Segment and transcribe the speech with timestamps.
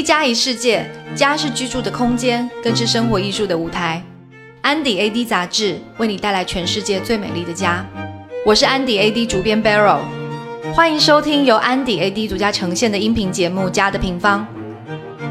[0.00, 4.02] 一家一世界，家是居住的空间，更是生活艺术的舞台。
[4.62, 7.84] 安迪 AD 杂志为你带来全世界最美丽的家。
[8.46, 9.98] 我是安迪 AD 主编 Barrow，
[10.72, 14.40] 欢迎收听由安迪 AD 独家呈现的音频节目《家的平方》。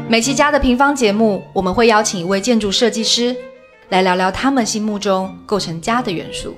[0.08, 3.34] 每期《家的平方》节目，我们会邀请一位建筑设计师
[3.88, 6.54] 来聊聊他们心目中构成家的元素。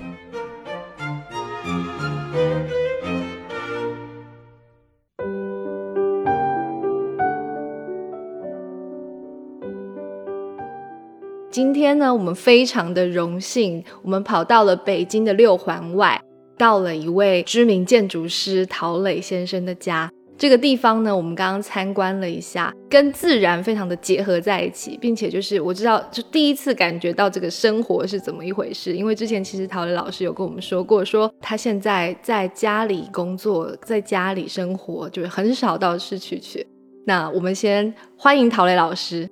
[11.63, 16.21] 今天呢，我们非常的荣幸，我们跑到了北京的六环外，
[16.59, 20.11] 到了一位知名建筑师陶磊先生的家。
[20.37, 28.97] 这个地方呢，我们刚刚参观了一下，跟自然非常的结合在一起，并且就是我知道，就第一次感觉到这个生活是怎么一回事。
[28.97, 36.67] 因为之前其实陶磊老师有跟我们说过，说他现在在家里工作，在家里生活，就是很少到市区去。
[37.07, 39.31] 那我们先欢迎陶磊老师。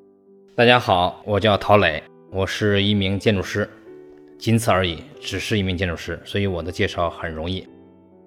[0.55, 2.01] 大家好，我叫陶磊。
[2.33, 3.69] 我是一名建筑师，
[4.39, 7.67] 仅此而已，只是一名建筑师，所以我的介绍很容易。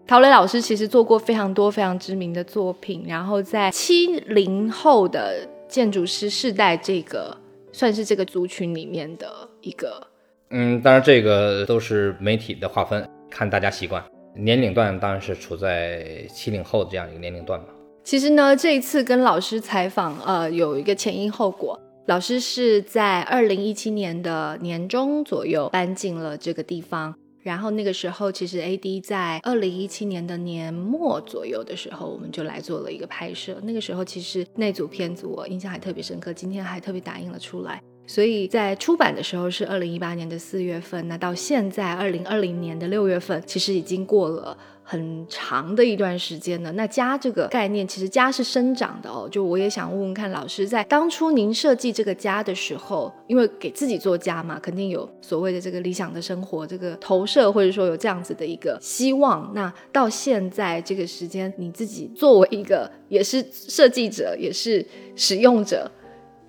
[0.05, 7.37] 陶磊老师其实做过非常多非常知名的作品，然后在七零后的建筑师世代这个
[7.71, 9.27] 算是这个族群里面的
[9.61, 10.05] 一个。
[10.49, 14.03] 嗯，当然这个都是媒体的划分，看大家习惯。
[14.35, 17.67] 年龄段当然是处在七零后这样一个年龄段吧。
[18.03, 21.79] 其实呢，这一次跟老师采访，呃，有一个前因后果。
[22.05, 33.57] 老师是在二零一七年的年中左右搬进了这个地方，然后那个时候其实 A D 在二零一七年的年末左右的时候，我们就来做了一个拍摄。
[33.63, 37.81] 那个时候其实那组片子我印象还特别深刻，今天还特别打印了出来。
[38.05, 44.57] 所以在出版的时候是二零一八年的四月份，那到现在二零二零年的六月份，其实已经过了。
[44.85, 49.29] 很长的一段时间呢，那家这个概念其实家是生长的哦。
[49.31, 59.49] 就我也想问问看老师，在当初您设计这个家的时候，因为给自己做家嘛，肯定有所谓的这个理想的生活这个投射，或者说有这样子的一个希望。
[59.55, 65.89] 那到现在这个时间，你自己作为一个也是设计者，也是使用者，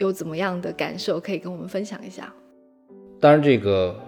[0.05, 2.33] 有怎么样的感受可以跟我们分享一下？
[3.21, 3.99] 当然这个。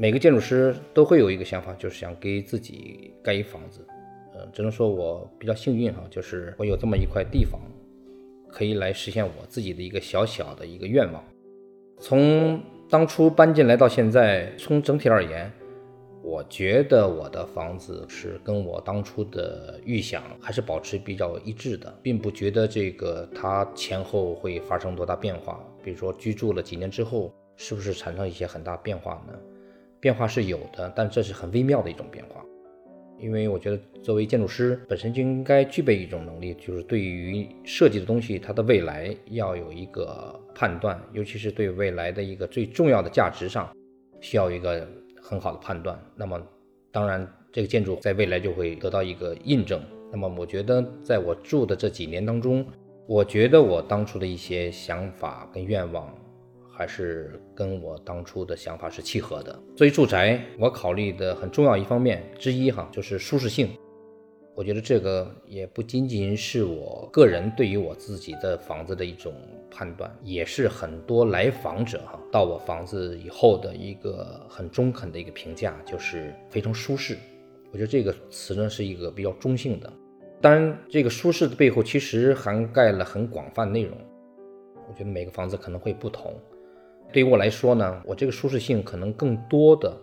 [0.00, 3.84] 每个建筑师都会有一个想法，就是想给自己盖一房子。
[4.32, 7.60] 呃，只能说我比较幸运哈，就是我有这么一块地方，
[8.48, 11.20] 可以来实现我自己的一个小小的一个愿望。
[11.98, 15.50] 从当初搬进来到现在，从整体而言，
[16.28, 25.58] 我觉得我的房子是跟我当初的预想还是保持比较一致的，并不觉得这个它前后会发生多大变化。
[25.82, 29.32] 比如说居住了几年之后，是不是产生一些很大变化呢？
[30.00, 32.44] 变化是有的，但这是很微妙的一种变化，
[33.18, 43.74] 因为我觉得作为建筑师本身就应该具备一种能力，就是对于设计的东西它的未来要有一个判断，尤其是对未来的一个最重要的价值上，
[44.20, 44.86] 需要一个
[45.28, 45.98] 很好的判断。
[46.16, 46.40] 那么，
[46.90, 49.80] 当然这个建筑在未来就会得到一个印证。
[50.10, 52.66] 那么，我觉得在我住的这几年当中，
[53.06, 56.12] 我觉得我当初的一些想法跟愿望。
[56.70, 59.52] 还是跟我当初的想法是契合的。
[59.74, 63.70] 作为住宅，我考虑的很重要一方面之一哈，就是舒适性。
[64.58, 69.32] 我觉得这个也不仅仅是我个人对于我自己的房子的一种
[69.70, 77.16] 判断，也是很多来访者哈到我房子以后的一个很中肯的一个评价，就是非常舒适。
[77.70, 79.92] 我觉得这个词呢是一个比较中性的。
[80.40, 83.96] 当然，这个舒适的背后其实涵盖了很广泛内容。
[84.88, 86.34] 我觉得每个房子可能会不同。
[87.12, 89.96] 对于我来说呢，我这个舒适性可能更多的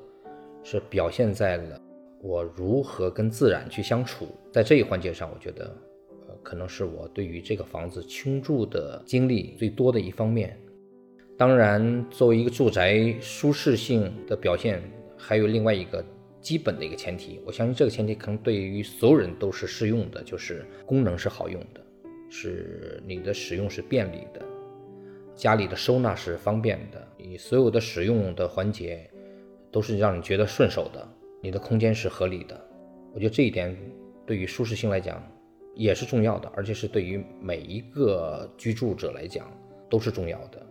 [0.63, 1.81] 是表现在了
[2.21, 5.65] 我如何跟自然去相处，在这一环节上，我觉得，
[6.27, 10.57] 呃，可能是我对于这个房子倾注的精力最多的一方面。
[11.37, 14.81] 当然，作为一个住宅舒适性的表现，
[15.17, 16.03] 还有另外一个
[16.41, 21.81] 基本的一个前提，我相信这个前提可能对于所有人都是适用的，就是功能是好用的，
[22.29, 24.41] 是你的使用是便利的。
[25.35, 29.05] 家里的收纳是方便的，你所有的使用的环节
[29.69, 31.05] 都是让你觉得顺手的，
[31.45, 32.59] 你的空间是合理的。
[33.13, 33.77] 我觉得这一点
[34.25, 35.21] 对于舒适性来讲
[35.75, 39.45] 也是重要的，而且是对于每一个居住者来讲
[39.87, 40.65] 都是重要的。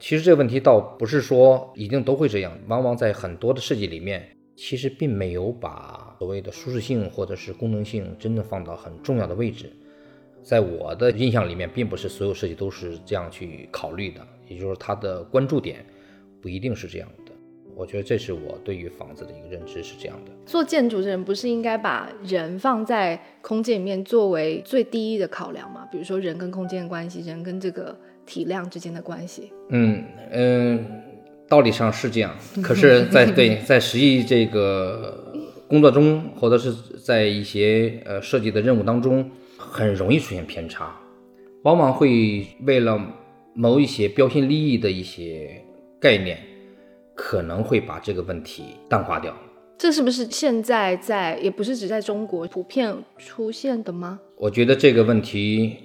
[0.00, 9.70] 其实这个问题倒不是说一定都会这样，往往在很多的设计里面，其实并没有把所谓的舒适性或者是功能性真的放到很重要的位置。
[10.42, 15.84] 在我的印象里面，并不是所有设计都是这样去考虑的，也就是说，它的关注点
[16.40, 17.08] 不一定是这样。
[17.74, 20.32] 我觉得这是我对于房子的一个认知是这样的。
[20.44, 25.86] 做建筑的人不是应该把人放在空间里面作为最低的考量吗？
[25.90, 27.96] 比如说人跟空间的关系，人跟这个
[28.26, 29.52] 体量之间的关系。
[29.70, 30.86] 嗯嗯，
[31.48, 35.32] 道理上是这样，可是在， 对在实际这个
[35.66, 40.94] 工作中，或者是在一些呃设计的任务当中，很容易出现偏差，
[41.62, 43.00] 往往会为了
[43.54, 45.64] 某一些标新立异的一些
[45.98, 46.38] 概念。
[47.14, 49.36] 可能会把这个问题淡化掉，
[49.78, 54.18] 这是不是现在在也不是只在中国普遍出现的吗？
[54.36, 55.76] 我觉得这个问题，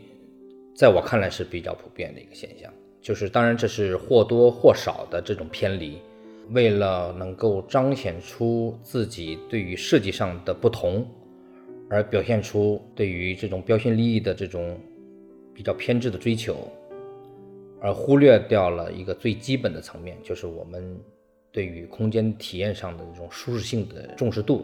[0.75, 2.71] 在我看来是比较普遍的一个现象，
[3.01, 5.97] 就是当然这是或多或少的这种偏离，
[6.51, 11.05] 为了能够彰显出自己对于设计上的不同，
[11.89, 14.79] 而表现出对于这种标新立异的这种
[15.53, 16.55] 比较偏执的追求，
[17.81, 20.97] 而忽略掉了一个最基本的层面，就是我们。
[21.57, 24.63] 对于空间体验上的这种舒适性的重视度，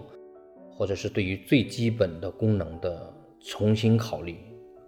[0.69, 3.11] 或者是对于最基本的功能的
[3.41, 4.37] 重新考虑，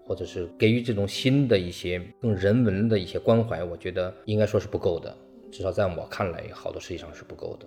[0.06, 5.18] 或者是给予这种新的一些更人文的一些关怀，我觉得应该说是不够的。
[5.52, 7.66] 至少在我看来，好多实际上是不够的。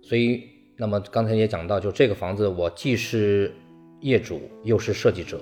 [0.00, 0.44] 所以，
[0.76, 3.52] 那么刚才也讲到，就这个房子，我既是
[4.00, 5.40] 业主又是设计者，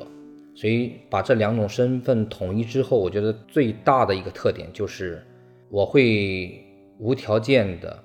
[0.54, 5.22] 所以把这两种身份统一之后，我觉得最大的一个特点就是
[5.68, 6.58] 我会
[6.98, 8.02] 无条件的。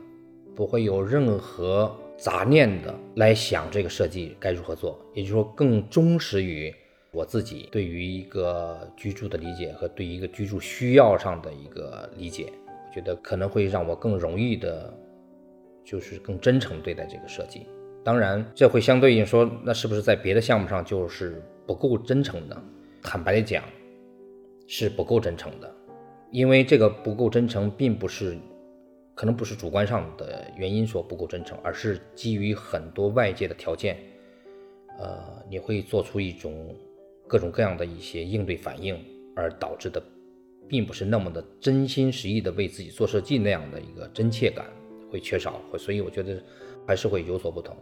[0.55, 6.73] 不会有任何杂念的来想这个设计该如何做，也就是说，更忠实于
[7.11, 12.51] 我自己对于一个居住的理解和对一个居住需要上的一个理解。
[12.67, 14.97] 我觉得可能会让我更容易的，
[15.83, 17.67] 就是更真诚对待这个设计。
[18.01, 22.63] 当然，这会相对应说，那是不是在别的项目上就是不够真诚呢？
[23.03, 23.61] 坦白的讲，
[24.67, 25.69] 是不够真诚的，
[26.31, 28.37] 因为这个不够真诚，并不是。
[29.15, 33.97] 可能不是主观上的原因说不够真诚，而是基于很多外界的条件，
[34.99, 36.75] 呃，你会做出一种
[37.25, 39.01] 各种各样的一些应对反应，
[39.33, 40.03] 而导致的，
[40.67, 44.65] 并不是那么的真心实意的为自己做设计那样的一个真切感
[45.09, 46.43] 会缺少，所以我觉得
[46.85, 47.73] 还是会有所不同。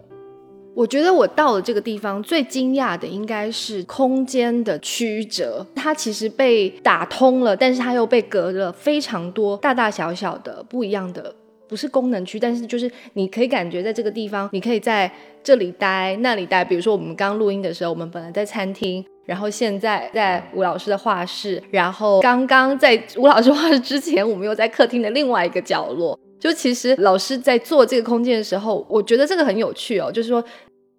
[0.76, 11.34] 我觉得我到了这个地方最惊讶的应该是空间的曲折，它其实被打通了，但是它又被隔了非常多大大小小的不一样的，
[11.68, 15.12] 不是功能区，但是就是你可以感觉在这个地方，你可以在
[15.44, 16.66] 这里待那里待。
[16.66, 26.20] 比如说我们刚录音的时候，我们本来在餐厅，然后现在在吴老师的画室，然后刚刚在吴老师画室之前，我们又在客厅的另外一个角落。
[26.44, 30.12] 就其实老师在做这个空间的时候，我觉得这个很有趣哦。
[30.12, 30.44] 就是说，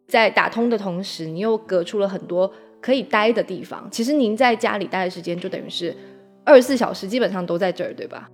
[0.09, 2.51] 在打通的同时，你又隔出了很多
[2.81, 3.87] 可以待的地方。
[3.91, 5.95] 其实您在家里待的时间，就等于是
[6.47, 8.27] 二十四小时，基本上都在这儿，对吧？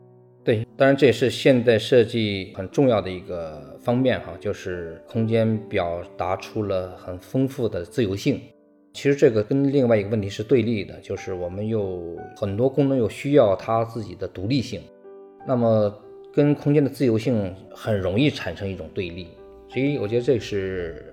[0.45, 8.41] 对，当然这也是现代设计很重要的一个方面哈，就是空间表达出了很丰富的自由性。
[8.93, 14.81] 其实这个跟另外一个问题是对立的，就是我们有很多功能又需要它自己的独立性。
[15.45, 15.93] 那么。
[16.32, 19.29] 跟空间的自由性很容易产生一种对立，
[19.69, 21.12] 所以我觉得这是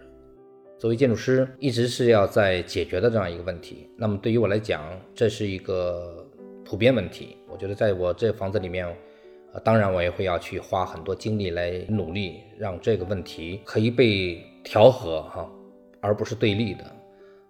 [0.78, 3.90] 作为建筑师一直是要在解决的这样一个问题。
[3.98, 4.84] 那么对于我来讲，
[5.16, 6.24] 这是一个
[6.64, 7.38] 普遍问题。
[7.50, 15.52] 我觉得在我这房子里面，啊，当然我也会要去花很多精力来努力，让这个问题可以被调和哈，
[16.00, 16.84] 而不是对立的。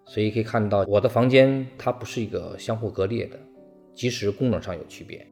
[0.05, 3.37] 所以可以看到，我的房间它不是一个相互割裂的，
[3.93, 5.27] 即使功能上有区别。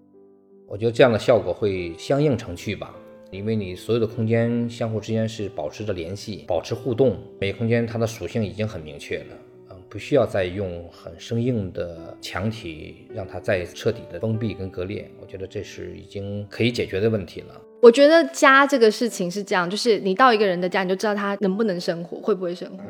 [0.68, 2.96] 我觉得这样的效果会相映成趣吧，
[3.30, 9.38] 因为你所有的空间相互之间是保持着联系、保持互动，每个空间它的属性已经很明确了，
[9.70, 15.08] 嗯，不需要再用很生硬的墙体让它再彻底的封闭跟割裂。
[15.22, 17.62] 我觉得这是已经可以解决的问题了。
[17.82, 22.84] 我觉得家这个事情是这样，就是你到一个人的家，你就知道他能不能生活，会不会生活。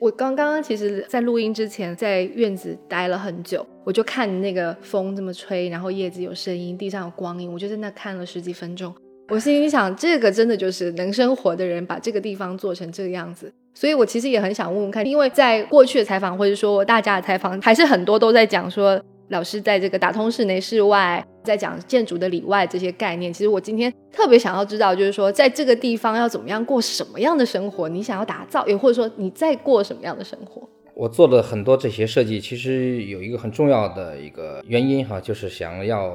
[0.00, 8.94] 我刚刚其实，在录音之前，在院子待了很久，我就看那个风这么吹，然后叶子有声音，地上有光影，我就在那看了十几分钟。
[9.28, 13.52] 我心里想，这个真的就是能生活的人把这个地方做成这个样子。
[13.74, 18.98] 所以我其实也很想问问看，因为在过去的采访或者说大家的采访，还是很多都在讲说。
[19.30, 23.32] 老师在这个打通室内室外，在讲建筑的里外这些概念。
[23.32, 27.88] 其实我今天特别想要知道，就是说在这个地方要怎么样过什么样的生活？
[27.88, 30.68] 你想要打造，也或者说你在过什么样的生活？
[30.94, 36.12] 我做了很多这些设计，其实有一个很重要的一个原因哈，就是想要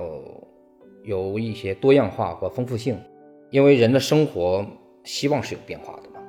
[1.05, 2.99] 有一些多样化和丰富性。
[3.49, 4.65] 因为人的生活
[5.05, 6.19] 希望是有变化的嘛，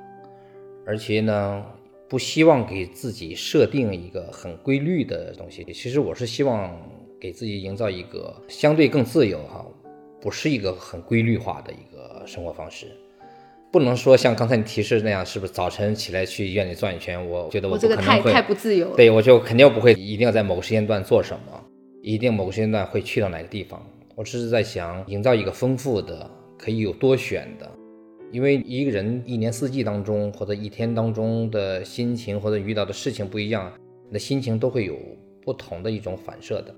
[0.85, 1.65] 而且呢。
[2.09, 5.65] 不希望给自己设定一个很规律的东西。
[5.73, 6.73] 其实我是希望
[7.19, 9.65] 给自己营造一个相对更自由哈，
[10.21, 12.87] 不是一个很规律化的一个生活方式。
[13.69, 17.29] 不能说像刚才你提示那样，是不是早晨起来去医院里转一圈？
[17.29, 18.95] 我觉得我这个太太不自由了。
[18.95, 21.61] 对我就肯定不会一定要在某个时间段做什么，
[22.01, 23.85] 一定某个时间段会去到哪个地方。
[24.15, 27.69] 我只是在想，营造一个丰富的、可以有多选的，
[28.31, 33.71] 因为一个人一年四季当中或者一天当中的心情或者遇到的事情不一样，
[34.07, 34.95] 你的心情都会有
[35.41, 36.75] 不同的一种反射的。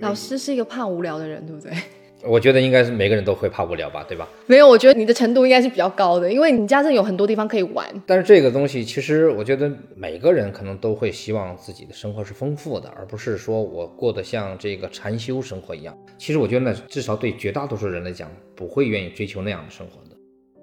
[0.00, 1.72] 老师是一个怕无聊的人，对不对？
[2.24, 4.28] 我觉得应该是每个人都会怕无聊吧，对吧？
[4.46, 7.84] 没有，我觉得你的程度应该是比较高的，因为你家镇有很多地方可以玩。
[8.06, 15.96] 但是这个东西，其实我觉得每个人可能都会希望自己的生活是丰富的，而不是说我过得像这个禅修生活一样。
[16.16, 20.11] 其实我觉得呢，至少对绝大多数人来讲，不会愿意追求那样的生活的。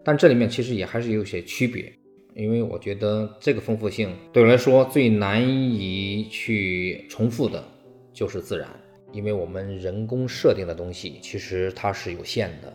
[0.10, 1.94] 但这里面其实也还是有些区别，
[2.34, 7.64] 因为我觉得这个丰富性对我来说最难以去重复的，
[8.12, 8.68] 就是自然。
[9.12, 12.74] 因为我们人工设定的东西，其实它是有限的，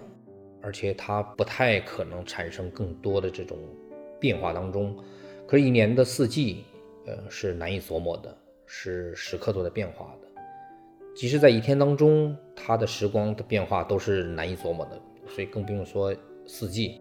[0.63, 3.59] 而且它不太可能产生更多的这种
[4.21, 4.97] 变化当中。
[5.45, 6.63] 可是，一年的四季，
[7.05, 8.33] 呃，是难以琢磨的，
[8.65, 10.29] 是时刻都在变化的。
[11.17, 16.15] 即使在一天当中，它的时光的变化都是难以琢磨的，所以更不用说
[16.47, 17.01] 四季。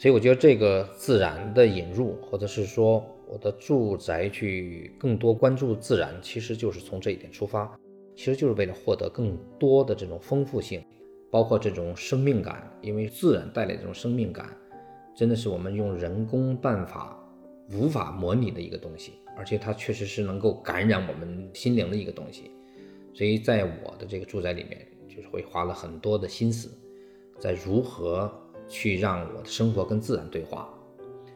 [0.00, 7.78] 所以，我觉得这个自然的引入，或者是说我的住宅去更多关注自然，其实就是从这一点出发。
[8.16, 10.82] 其实就是为了获得更多的这种丰富性，
[11.30, 14.56] 包括这种生命感，因为自然带来这种生命感，
[15.14, 17.14] 真的是我们用人工办法
[17.70, 22.50] 无法模拟的一个东西，而且它确实是能够感染我们心灵的一个东西。
[23.12, 24.80] 所以在我的这个住宅里面，
[25.14, 26.70] 就是会花了很多的心思，
[27.38, 28.32] 在如何
[28.70, 30.66] 去让我的生活跟自然对话。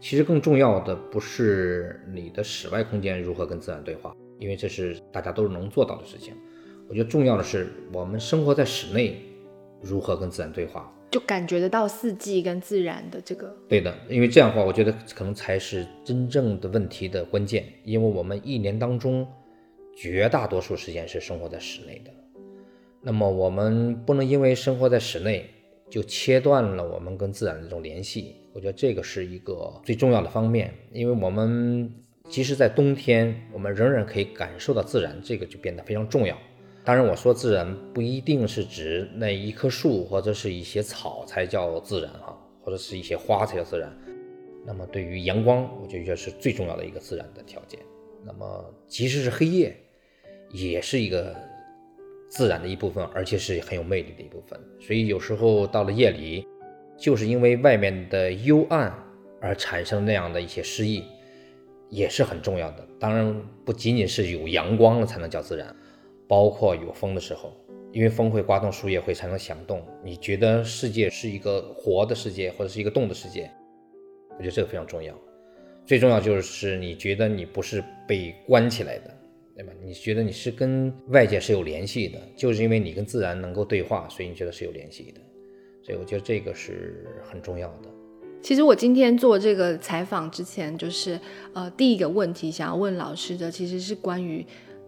[0.01, 6.35] 其实更重要的不是你的室外空间如何跟自然对话，因为这是大家都是能做到的事情。
[6.89, 9.19] 我觉得重要的是，我们生活在室内，
[9.83, 13.57] 如何跟自然对话，就感觉得到四季跟自然的这个。
[13.67, 17.65] 对的，因为这样的话，我觉得可能才是真正的问题的关键。
[17.85, 19.27] 因为我们一年当中，
[19.97, 22.11] 绝大多数时间是生活在室内的，
[23.01, 25.49] 那么我们不能因为生活在室内，
[25.91, 28.37] 就切断了我们跟自然的这种联系。
[28.53, 31.93] 我觉得这个是一个最重要的方面，因为我们
[32.29, 36.39] 即使在冬天，我们仍然可以感受到自然，这个就变得非常重要。
[36.85, 43.91] 当然，我说自然不一定是指那一棵树或者是一些草才叫自然哈，或者是一些花才叫自然。
[44.67, 47.81] 那么对于阳光，我觉得是最重要的一个自然的条件。
[48.25, 49.77] 那么即使是黑夜，
[50.51, 51.35] 也是一个
[52.29, 54.59] 自然的一部分，而且是很有魅力的一部分。
[54.81, 56.47] 所以有时候到了夜里，
[56.97, 58.93] 就是因为外面的幽暗
[59.41, 61.05] 而产生那样的一些诗意，
[61.89, 62.87] 也是很重要的。
[62.99, 65.75] 当然，不仅仅是有阳光了才能叫自然。
[66.27, 67.53] 包括有风的时候，
[67.93, 69.85] 因为风会刮动树叶，会产生响动。
[70.03, 73.51] 你觉得世界是一个活的世界，或者是一个动的世界？
[74.31, 75.15] 我觉得这个非常重要。
[75.85, 79.15] 最重要就是你觉得你不是被关起来的，
[79.57, 79.73] 对吧？
[79.85, 85.21] 你觉得你是跟外界是有联系的，就是因为你跟自然能够对话，所以你觉得是有联系的。
[85.83, 87.89] 所以我觉得这个是很重要的。
[88.43, 91.19] 其实我今天做这个采访之前，就是
[91.53, 94.45] 呃，第一个问题想要问老师的，其实是关于。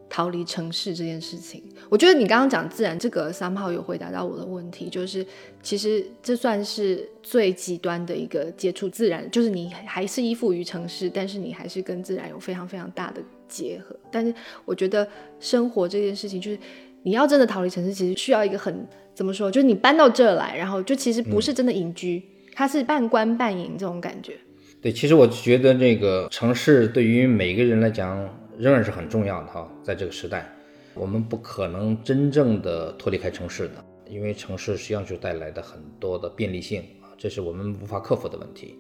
[0.08, 5.26] 逃离城市这件事情，我觉得你刚刚讲自然这个三号有回答到我的问题，就是
[5.62, 13.96] 其实这算是最极端的一个接触自然，就是你还是依附于城市，但是你还是跟自然有非常非常大的结合。
[14.10, 14.32] 但是
[14.64, 15.06] 我觉得
[15.40, 16.58] 生活这件事情，就是
[17.02, 22.22] 你要真的逃离城市，其实需要一个很怎么说，就是你搬到这来，然后就其实不是真的隐居，
[22.54, 24.34] 它是半官半隐这种感觉。
[24.80, 28.28] 对，其实我觉得这个城市对于每个人来讲。
[28.58, 30.50] 仍然是很重要的哈，在这个时代，
[30.94, 38.78] 我们不可能真正的脱离开城市的，因为城市实际上就带来的很多的便利性啊，这是我们无法克服的问题。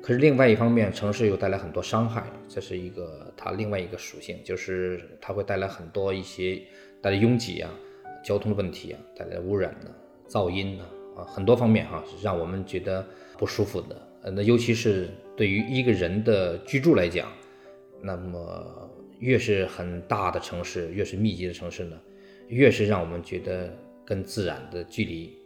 [0.00, 6.62] 可是另外一方面，城市又带来很多伤害，这是一个它另外一个属性，就是它会带来很多一些
[7.02, 7.70] 带来拥挤啊、
[8.22, 9.90] 交通的问题啊、带来污染的、
[10.28, 10.84] 噪音呢
[11.16, 13.04] 啊，很多方面哈，是让我们觉得
[13.36, 14.00] 不舒服的。
[14.30, 17.28] 那尤其是对于一个人的居住来讲，
[18.00, 18.85] 那么。
[19.18, 21.98] 越是很大的城市，越是密集的城市呢，
[22.48, 25.38] 越是让我们觉得跟自然的距离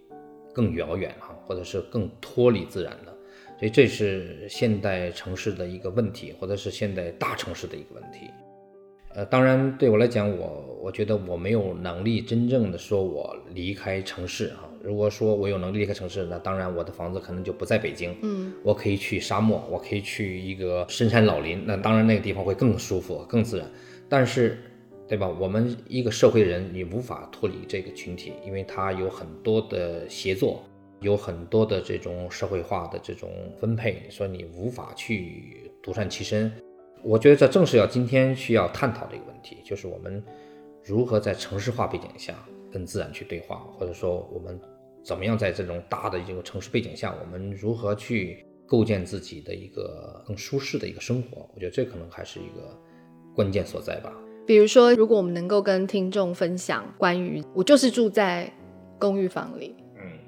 [0.52, 3.16] 更遥远哈，或者是更脱离自然的。
[3.58, 8.30] 所以这是现代城市的一个问题，或者是现代大城市的一个问题。
[9.14, 14.69] 呃，当然对我来讲，我我觉得我没有能力真正的说我离开城市哈。
[14.82, 23.70] 如果说我有能力离开城市，那当然我的房子可能就不在北京，嗯，我可以去沙漠，我可以去一个深山老林，那当然那个地方会更舒服、更自然。
[24.08, 24.58] 但是，
[25.06, 25.28] 对吧？
[25.28, 30.64] 我们一个社会人，你无法脱离这个群体，因为它有很多的协作，
[31.00, 36.50] 有很多的这种社会化的这种分配，所以你无法去独善其身。
[37.02, 40.22] 我觉得这正是要今天需要探讨的一个问题，就是我们
[40.82, 42.34] 如何在城市化背景下
[42.70, 44.60] 跟自然去对话，或者说我们
[45.02, 51.48] 怎么样在这种大的一个城市背景下，我们如何去构建自己的一个更舒适的一个生活？
[51.54, 52.78] 我觉得这可能还是一个
[53.34, 54.12] 关键所在吧。
[54.46, 58.52] 比如说，如果我们能够跟听众分享关于我就是住在
[58.98, 60.18] 公寓房里，嗯，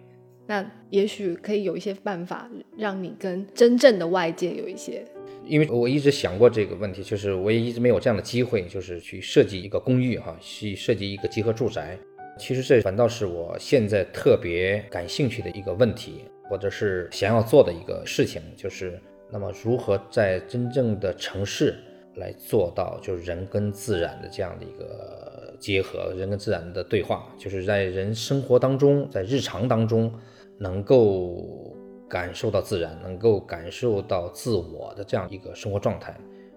[0.46, 5.04] 那也许可以有一些办法让你跟真正的外界有一些。
[5.44, 11.98] 因为我一直想过这个问题，就是我也一直没有这样的机会，就是去设计一个公寓哈，去设计一个集合住宅。
[12.38, 21.76] 其实这反倒是我现在特别感兴趣的一个问题，或者是想要做的一个事情，就是那么如何在真正的城市
[22.16, 30.12] 来做到，就是人跟自然的这样的一个结合，人跟自然的对话，就是在人生活当中，在日常当中
[30.58, 31.76] 能够。
[32.12, 36.14] 感受到自然，能够感受到自我的这样一个生活状态，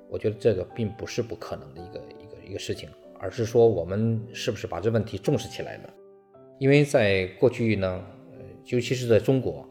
[0.10, 2.90] 我觉得这个并不是不可能的一个一个一个事情，
[3.26, 5.90] 而是说我们是不是把这问题重视起来了？
[6.60, 8.06] 因为在过去呢，
[8.66, 9.68] 尤其是在中国，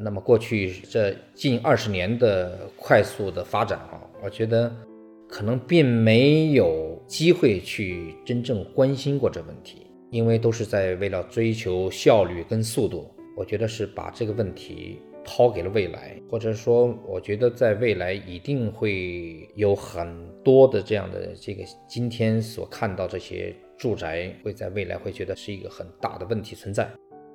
[0.00, 4.72] 那么过去这近二十年的快速的发展啊，我觉得
[5.28, 13.12] 可能并没有机会去真正关心过这问题，因为都是在为了追求效率跟速度。
[13.36, 20.06] 我觉得是把这个问题抛给了未来，或者说，我觉得在未来一定会有很
[20.44, 26.88] 多的这样的这个今天所看到这些住宅，会在未来会觉得是一个很大的问题存在。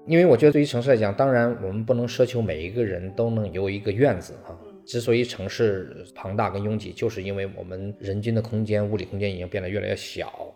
[0.08, 4.58] 因为我觉得对于城市来讲，当然我们不能奢求每一个人都能有一个院子啊。
[4.84, 10.52] 之所以城市庞大跟拥挤，就是因为我们人均的空间、物理空间已经变得越来越小。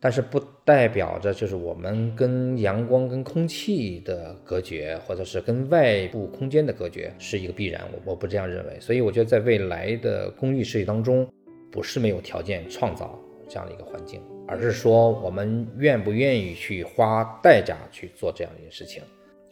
[0.00, 7.82] 但是不代表着就是我们跟阳光、跟空气的隔绝，或者是跟外部空间的隔绝是一个必然。
[7.92, 8.78] 我我不这样认为。
[8.80, 11.28] 所以我觉得在未来的公寓设计当中，
[11.72, 19.02] 不是没有条件创造这样的一个环境，而是说我们愿不愿意去花代价去做这样一件事情。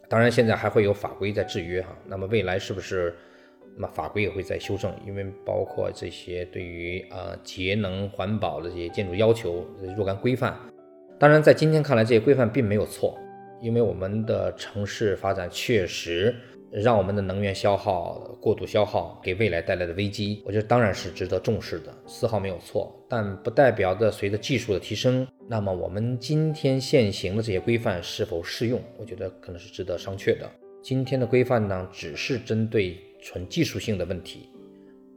[0.09, 1.89] 当然，现在还会有法规在制约哈。
[2.07, 3.13] 那么未来是不是？
[3.79, 10.57] 那么法规也会在修正，因为包括这些对于呃节能环保的这些建筑要求若干规范。
[11.19, 13.19] 当然，在今天看来，这些规范并没有错，
[13.61, 16.35] 因为我们的城市发展确实
[16.71, 22.95] 让我们的能源消耗过度消耗给未来带来的危机，我觉得当然是值得重视的，丝毫没有错。
[23.09, 30.51] 但不代表着随着技术的提升，那么我们今天现行的这些规范是否适用，我觉得可能是值得商榷的。
[30.83, 32.97] 今天的规范呢，只是针对。
[33.21, 34.49] 纯技术性的问题，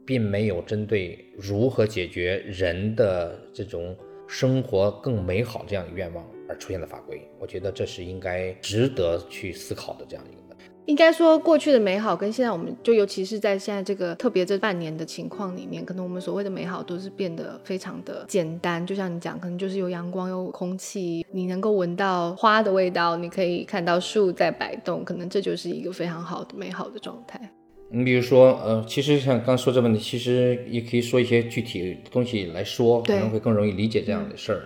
[0.04, 7.20] 并没有针对如何解决人的这种生活更美好这样的愿望而出现的法规。
[7.38, 10.64] 我觉得这是应该值得去思考的这样一个问题。
[10.86, 18.84] 应该说，过去的美好跟现在，我们就尤其是在现在这个特别这半年的情况里面，可能我们所谓的美好都是变得非常的简单。
[18.84, 27.52] 就像你讲，可能就是有阳光、有空气，你能够闻到花的味道，你可以看到树在摆动，可能这就是一个非常好的美好的状态。
[27.92, 34.62] 你比如说，呃，其实像刚说这问题，其实也可以说一些具体的东西来说，可能会更容易理解这样的事儿。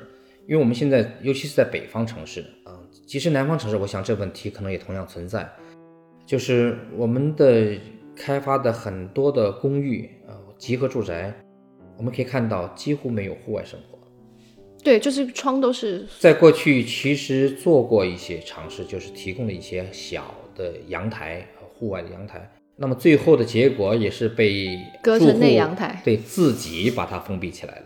[0.46, 5.50] 因为我们现在，尤其是在北方城市啊，其实南方城市，我想这问题可能也同样存在，
[6.26, 7.74] 就是我们的
[8.14, 11.34] 开发的很多的公寓啊，集合住宅，
[11.96, 13.98] 我们可以看到几乎没有户外生活。
[14.82, 16.06] 对，就是窗都是。
[16.18, 22.46] 在过去，其实做过一些尝试，就是提供了一些小的阳台户外的阳台。
[22.76, 27.84] 那么最后的结果也是被隔成内阳台，对自己把它封闭起来了。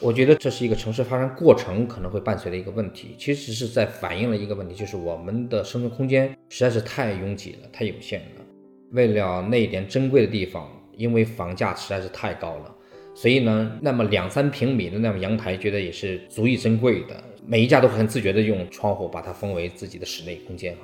[0.00, 8.44] 我觉得这是一个城市发展过程可能会伴随的一个问题，其实是在反映了一个问题，就是我们的生存空间实在是太拥挤了，太有限了。
[8.90, 12.74] 为了那一点珍贵的地方，因为房价实在是太高了，
[13.14, 17.22] 所以呢，那么两三平米的那种阳台，觉得也是足以珍贵的。
[17.46, 20.82] 每一家都很自觉的用窗户把它封为自己的室内空间啊。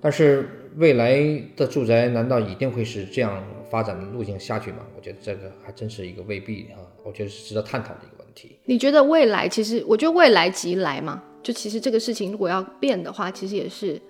[0.00, 1.18] 但是未来
[1.56, 4.86] 的住宅难道一定会是这样发展的路径下去吗？
[4.94, 8.58] 我觉得这个还真是一个未必啊，我觉得是值得探讨的一个问题。
[8.64, 14.00] 你觉得未来其实，我觉得未来即来嘛，就其实这个事情如果要变的话，其实也是。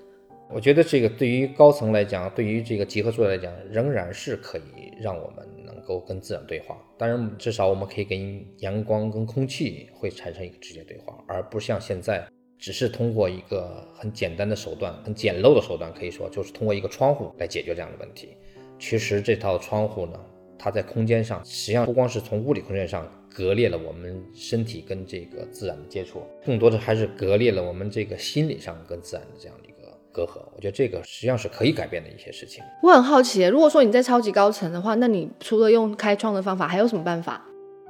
[0.48, 6.76] 我觉得这个对于高层来讲，对于这个集合住宅来讲，仍然是可以让我们能够跟自然对话。
[6.96, 12.24] 当然，至少我们可以跟阳光跟空气会产生一个直接对话，而不像现在。
[12.58, 18.36] 只是通过一个很简单的手段，很简陋的手段，可以说就是通过一个窗户来解决这样的问题。
[18.78, 20.18] 其实这套窗户呢，
[20.58, 30.40] 它在空间上，实际上不光是从物理空间上隔裂了我们身体跟这个自然的接触，更多的还是隔裂了我们这个心理上跟自然的这样的一个隔阂。
[30.54, 32.64] 我觉得这个实际上是可以改变的一些事情。
[32.82, 37.44] 我很好奇，如果说你在超级高层的话，那你除了用开窗的方法，还有什么办法？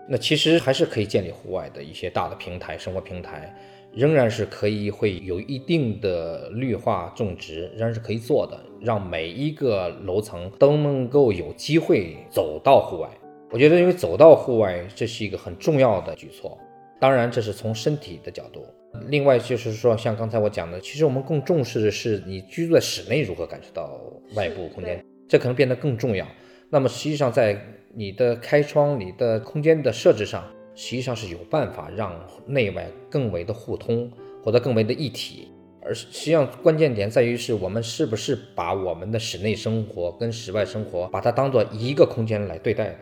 [0.08, 3.52] 那其实还是可以建立户外的一些大的平台，生活平台，
[3.96, 13.08] 仍然是可以会有一定的绿化种植，仍然是可以做的，让每一个楼层都能够有机会走到户外。
[13.50, 16.58] 我觉得，因为走到户外，这是一个很重要的举措。
[17.00, 18.66] 当然，这是从身体的角度。
[19.08, 23.98] 另外，就是说，像刚才我讲的，其实我们更重视的是你居住在室内如何感受到
[24.34, 26.26] 外部空间，这可能变得更重要。
[26.68, 27.58] 那么，实际上在
[27.94, 30.44] 你的开窗、你的空间的设置上，
[30.76, 32.14] 实际上是有办法让
[32.46, 34.08] 内外更为的互通，
[34.44, 35.48] 或者更为的一体。
[35.80, 42.98] 而实际上，关键点在于是我们是不是把我们的室内生活跟室外生活，把它当做一个空间来对待的。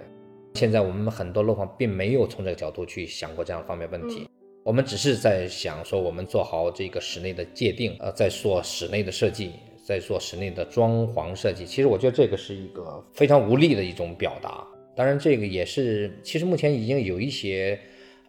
[0.54, 4.28] 现在我们很多楼房并没有从这个角度去想过这样方面问题，
[4.62, 11.66] 我们只是在想说我们做好这个室内的界定，呃，在做室内的设计，在做室内的装潢设计。
[11.66, 14.64] 其实我觉得这个是一个非常无力的一种表达。
[14.96, 17.78] 当然，这个也是其实目前已经有一些，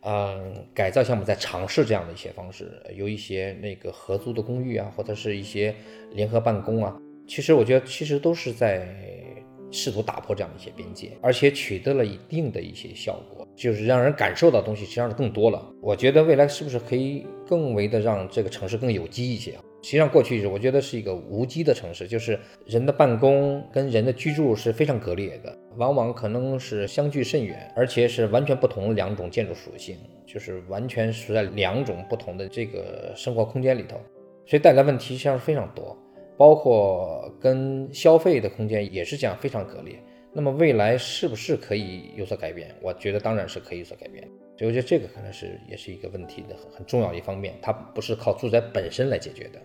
[0.01, 5.75] 嗯，改造项目在尝试这样的一些方式，有一些那个合租的公寓啊，或者是一些
[6.13, 6.95] 联合办公啊。
[7.27, 8.87] 其实我觉得其实都是在。
[9.71, 15.65] 试图打破这样的一些边界，而且取得了一定的一些效果，就是让人感受到东西实际上是更多了。
[15.81, 19.51] 我觉得未来是不是可以更为的让这个城市更有机一些？
[19.81, 33.97] 实际上过去是我觉得是一个无机的城市，就是人的办公跟人的居住是非常割裂的，往往可能是相距甚远，而且是完全不同两种建筑属性，就是完全处在两种不同的这个生活空间里头，
[34.47, 35.95] 所以带来问题实际上是非常多。
[36.37, 39.97] 包括跟消费的空间也是这样非常割裂。
[40.35, 42.75] 那么未来是不是可以有所改变？
[42.81, 44.27] 我觉得当然是可以有所改变。
[44.57, 49.59] 所以我觉得这个可能是也是一个问题的很很重要的一方面，它不是靠住宅本身来解决的。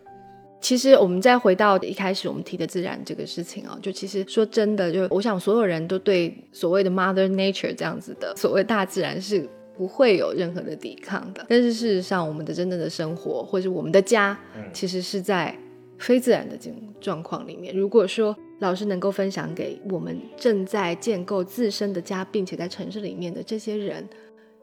[0.60, 11.44] 其实我们再回到一开始我们提的自然这个事情啊，就其实说真的，就我想所有人都对所谓的 Mother Nature 这样子的所谓大自然是不会有任何的抵抗的。
[11.48, 14.38] 但是事实上，我们的真正的生活或者我们的家，
[14.72, 15.56] 其实是在。
[16.00, 24.08] 非自然的这种状况里面，如果说老师能够分享给我们正在建构自身的家，并且在城市里面的这些人，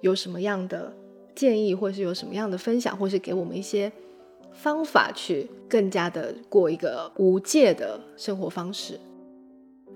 [0.01, 0.91] 有什么样的
[1.35, 3.91] 建议，或是有什么样的分享，或是给我们一些
[4.51, 8.99] 方法，去更加的过一个无界的生活方式。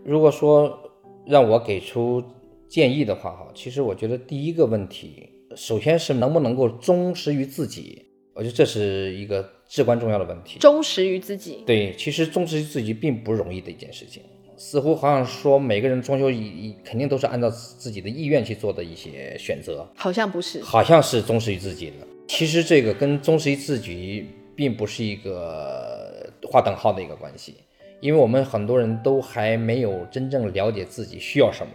[0.05, 0.79] 如果说
[1.25, 2.23] 让我给出
[2.67, 8.05] 建议的话，哈，其实我觉得第一个问题，首先是能不能够忠实于自己，
[8.41, 9.47] 我觉得这是一个。
[9.73, 11.63] 至关重要的问题，忠实于自己。
[11.65, 14.21] 对，其实忠实于自己并不容易的一件事情。
[14.57, 22.05] 似乎好像说每个人装修一肯定都是按照自己的意愿去做的一些选择，好像不是，好像是忠实于自己的。
[22.27, 24.25] 其实这个跟忠实于自己
[24.57, 27.55] 并不是一个划等号的一个关系，
[28.01, 31.71] 因为我们很多人都还没有真正了解自己需要什么。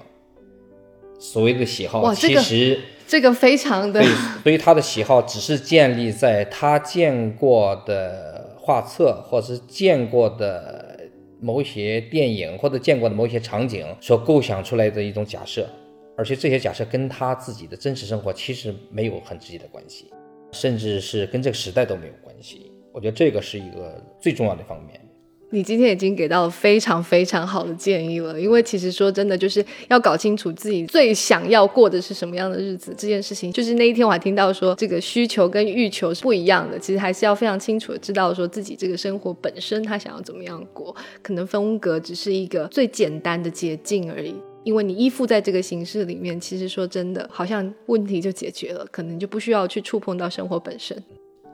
[1.19, 2.75] 所谓的喜好，其实。
[2.75, 4.09] 这个这个非常的，对
[4.43, 10.99] 所以他的喜好只是建立在他见过的画册，或者是见过的
[11.41, 15.69] 某些电影，或者见过的某些场景所构想出来的一种假设，
[16.17, 20.11] 而且这些假设跟他自己的真实生活其实没有很直接的关系，
[20.53, 22.73] 甚至是跟这个时代都没有关系。
[22.93, 25.01] 我觉得这个是一个最重要的方面。
[25.51, 33.53] 你今天已经给到了非常非常好的建议了，因为其实说真的，就是要搞清楚自己最想要过的是什么样的日子这件事情。
[33.53, 44.35] 就是那一天我还听到说，这个需求跟欲求是不一样的，其实还是要非常清楚的知道说自己这个生活本身他想要怎么样过，可能风格只是一个最简单的捷径而已。
[44.65, 51.01] 因为你依附在这个形式里面，其实说真的，好像问题就解决了，可能就不需要去触碰到生活本身。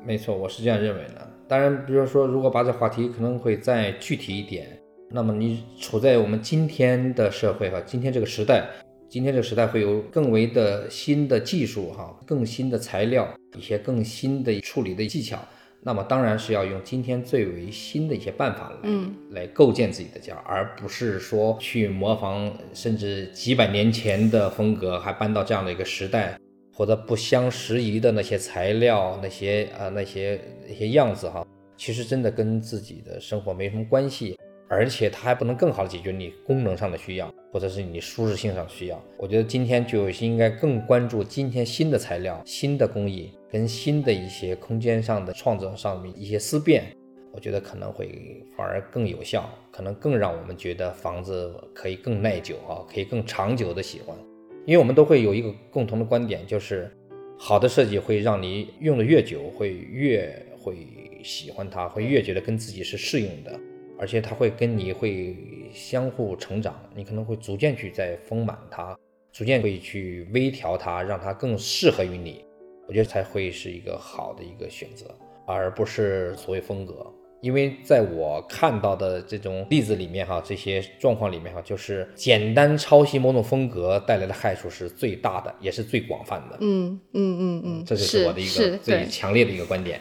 [0.02, 1.30] 没错，我是这样认为的。
[1.52, 4.66] 当然，比如说，如果把这话题可能会再具体一点，
[5.10, 8.66] 那么你处在我们今天的社会哈，今天这个时代，
[9.06, 15.38] 今天这个时代会有更为的新的技术哈，更新的材料，一些更新的处理的技巧，
[15.82, 26.34] 那么当然是要用今天最为新的一些办法来来构建自己的家，而不是说去模仿甚至几百年前的风格，还搬到这样的一个时代。
[26.82, 34.36] 或者不相适宜的那些材料，那些啊那些那些样子哈，其实真的跟自己的生活没什么关系，
[34.68, 39.00] 而且它还不能更好的解决你功能上的需要，或者是你舒适性上需要。
[39.16, 46.86] 我觉得今天就应该更关注今天新的材料、新的工艺跟新的一些空间上的创造上面一些思辨，
[47.30, 54.16] 我觉得可能会反而更有效，可能更让我们觉得房子可以更耐久啊，可以更长久的喜欢。
[54.64, 56.90] 因为我们都会有一个共同的观点，就是
[57.38, 60.76] 好的设计会让你用的越久，会越会
[61.24, 63.58] 喜欢它，会越觉得跟自己是适应的，
[63.98, 65.36] 而且它会跟你会
[65.72, 68.96] 相互成长，你可能会逐渐去在丰满它，
[69.32, 72.44] 逐渐会去微调它，让它更适合于你。
[72.86, 75.06] 我觉得才会是一个好的一个选择，
[75.46, 77.12] 而不是所谓风格。
[77.42, 86.56] 因为在我看到的这种例子里面，哈，这些状况里面，哈，就是简单抄袭某种风格带来的害处是最大的，也是最广泛的。
[86.60, 90.00] 嗯嗯嗯嗯，这就是我的一个最强烈的一个观点。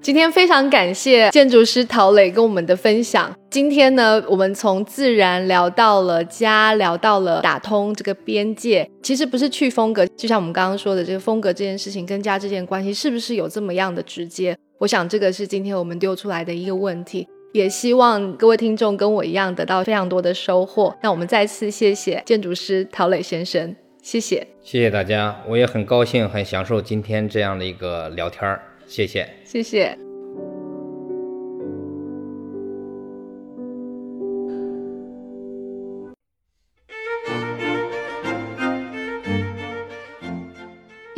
[0.00, 3.34] 今天非常感谢建筑师陶磊跟我们的分享。
[3.50, 8.88] 今天呢，我们从自然聊到了家，聊到了打通这个边界。
[9.02, 14.56] 其实不是去风格，就像我们刚刚说的，这个风格这件事情跟家之间的关系是不是有这么样的直接？
[14.78, 20.94] 我想这个是今天我们丢出来的一个问题，也希望各位听众跟我一样得到非常多的收获。
[21.02, 30.05] 那我们再次谢谢建筑师陶磊先生，谢谢，谢谢大家，我也很高兴，很享受今天这样的一个聊天儿，谢谢，谢谢。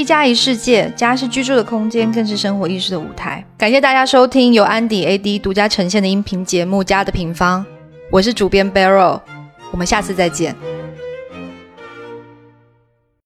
[0.09, 3.44] 家一世界，家是居住的空间，更是生活意识的舞台。
[3.59, 7.61] 感谢大家收听由安迪 AD 独家呈现的音频节目《家的平方》，
[8.11, 9.21] 我是主编 Barrel，
[9.71, 10.57] 我们下次再见。